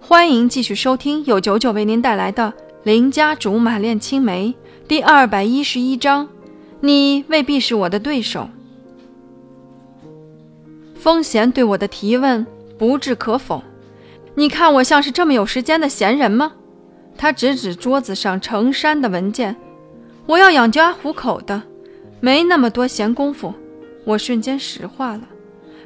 [0.00, 2.52] 欢迎继续收听由九九为您带来的
[2.84, 4.54] 《邻家竹马恋青梅》
[4.86, 6.28] 第二百一十一章。
[6.80, 8.48] 你未必是我的对手。
[10.94, 12.46] 风贤对我的提问
[12.78, 13.62] 不置可否。
[14.34, 16.52] 你看我像是这么有时间的闲人吗？
[17.16, 19.56] 他指指桌子上成山的文件。
[20.26, 21.62] 我要养家糊口的，
[22.20, 23.52] 没那么多闲工夫。
[24.04, 25.22] 我瞬间石化了。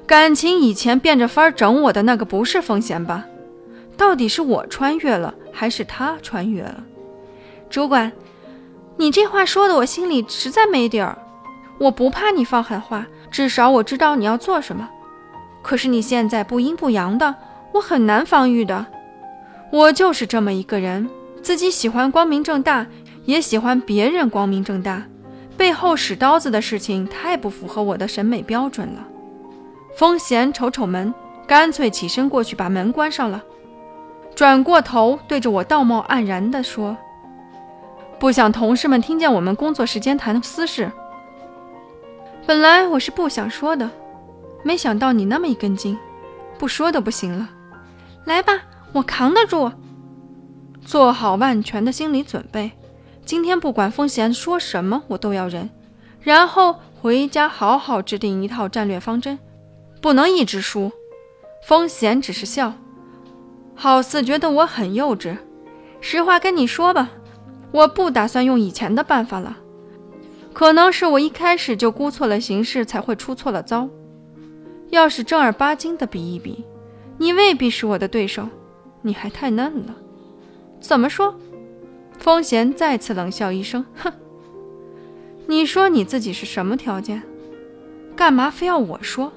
[0.06, 3.24] 感情以前变着法儿整我的那个不是风贤吧？
[4.00, 6.82] 到底是我穿越了，还是他穿越了？
[7.68, 8.10] 主管，
[8.96, 11.18] 你这话说的我心里实在没底儿。
[11.76, 14.88] 我不怕你放狠话，至少我知道你要做什么。
[15.60, 17.34] 可是你现在不阴不阳的，
[17.74, 18.86] 我很难防御的。
[19.70, 21.06] 我就是这么一个人，
[21.42, 22.86] 自己喜欢光明正大，
[23.26, 25.02] 也喜欢别人光明正大。
[25.58, 29.06] 背后使刀子的事情太不符合我的审美标准了。
[29.94, 31.12] 风贤瞅瞅门，
[31.46, 33.44] 干脆起身过去把门关上了，
[34.40, 36.96] 转过头对着我道貌岸然地说
[38.18, 40.90] ：“不想同事们听见我们工作时间谈私事。
[42.46, 43.90] 本来我是不想说的，
[44.62, 45.98] 没想到你那么一根筋，
[46.58, 47.50] 不说都不行了。
[48.24, 49.70] 来吧，我扛得住。
[50.86, 52.70] 做好万全的心理准备，
[53.26, 55.68] 今天不管风贤说什么，我都要忍，
[56.22, 59.38] 然后回家好好制定一套战略方针。”
[60.00, 60.90] 不能一直输，
[61.62, 62.72] 风贤只是笑，
[63.82, 65.34] 好似觉得我很幼稚。
[66.02, 67.12] 实话跟你说吧，
[67.72, 69.56] 我不打算用以前的办法了。
[70.52, 73.88] 可能是我一开始就估错了形势，才会出错了招。
[74.90, 76.62] 要是正儿八经的比一比，
[77.16, 78.46] 你未必是我的对手，
[79.00, 79.96] 你还太嫩了。
[80.78, 81.34] 怎么说？
[82.18, 84.12] 风贤再次冷笑一声，哼。
[85.46, 87.22] 你说你自己是什么条件？
[88.14, 89.32] 干嘛非要我说？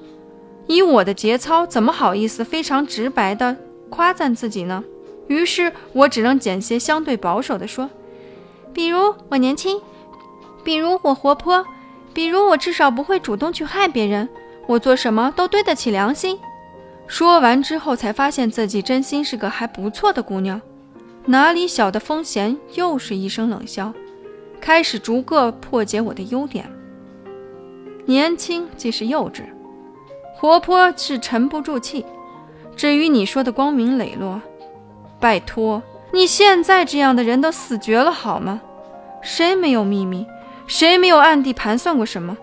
[0.66, 3.56] 以我的节操，怎么好意思非常直白的
[3.94, 4.82] 夸赞自己呢？
[5.28, 7.88] 于是我只能捡些相对保守的说，
[8.72, 9.80] 比如我年轻，
[10.64, 11.64] 比如我活泼，
[12.12, 14.28] 比如我至少不会主动去害别人，
[14.66, 16.36] 我做什么都对得起良心。
[17.06, 20.60] 说完之后，才发现自己真心是个还不错的姑娘，
[21.26, 23.92] 哪里晓得风贤又是一声冷笑，
[24.60, 26.68] 开始逐个破解我的优点。
[28.06, 29.42] 年轻即是幼稚。
[30.36, 32.04] 活泼是沉不住气，
[32.76, 34.40] 至于你说的光明磊落，
[35.20, 38.60] 拜托，你现在这样的人都死绝了好吗？
[39.22, 40.26] 谁没有秘密？
[40.66, 42.36] 谁没有暗地盘算过什么？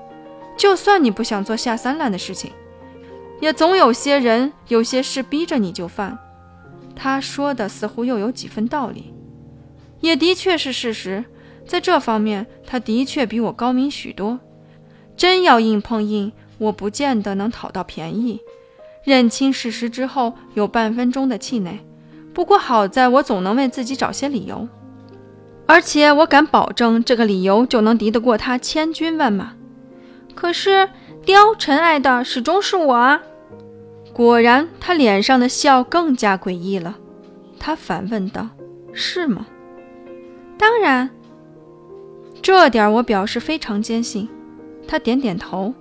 [0.57, 2.51] 就算你不想做下三滥的事情，
[3.39, 6.17] 也总有些人、有些事逼着你就犯。
[6.95, 9.13] 他说的似乎又有几分道理，
[9.99, 11.25] 也的确是事实。
[11.67, 14.39] 在这方面，他的确比我高明许多。
[15.15, 16.31] 真要硬碰硬。
[16.57, 18.39] 我不见得能讨到便宜，
[19.03, 21.79] 认清事实之后有半分钟的气馁。
[22.33, 24.67] 不过好在我总能为自己找些理由，
[25.65, 29.53] 而且我敢保证这个理由就能敌得过他千军万马。
[30.33, 30.87] 可是
[31.25, 33.21] 貂蝉爱的始终是我啊！
[34.13, 36.97] 果然，他脸上的笑更加诡异了。
[37.59, 38.49] 他反问道
[38.93, 39.45] ：“是吗？”
[40.57, 41.09] 当然，
[42.41, 44.29] 这点我表示非常坚信。
[44.87, 45.73] 他点点头。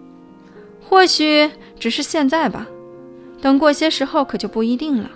[0.88, 2.66] 或许只是现在吧，
[3.40, 5.10] 等过些时候可就不一定了。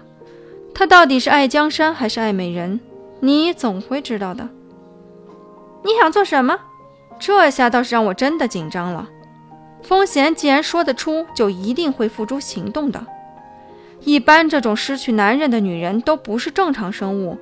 [0.74, 2.80] 他到底是爱江山还是爱美人，
[3.20, 4.48] 你总会知道的。
[5.84, 6.58] 你想做什么？
[7.20, 9.08] 这下倒是让我真的紧张了。
[9.82, 13.06] 风贤既然说得出，就一定会付诸行动的。
[14.00, 17.38] 一般这种失去男人的女人都不是正常生物，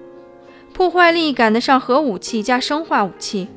[0.72, 3.48] 破坏力赶得上核武器加生化武器，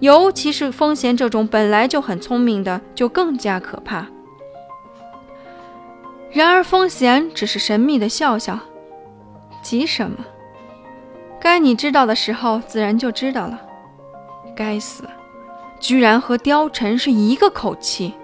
[0.00, 4.06] 尤其是风贤这种本来就很聪明的，就更加可怕。
[6.32, 8.58] 然而，风贤只是神秘的笑笑，
[9.62, 10.16] 急什么？
[11.40, 13.60] 该你知道的时候，自然就知道了。
[14.54, 15.04] 该死，
[15.80, 18.14] 居然和貂蝉是一个口气。